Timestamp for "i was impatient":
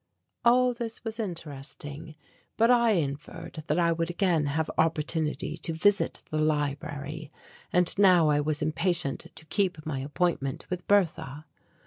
8.29-9.27